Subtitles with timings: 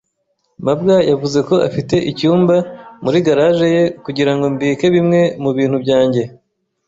[0.65, 2.55] mabwa yavuze ko afite icyumba
[3.03, 6.23] muri garage ye kugira ngo mbike bimwe mu bintu byanjye.